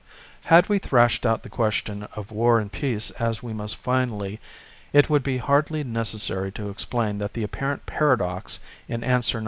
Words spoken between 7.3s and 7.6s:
the